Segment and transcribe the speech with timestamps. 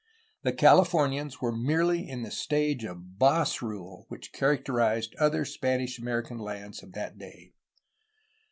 [0.41, 5.99] The Calif omians were merely in the stage of boss rule which characterized other Spanish
[5.99, 7.53] American lands of that day.